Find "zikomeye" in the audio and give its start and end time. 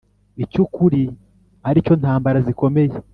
2.47-2.93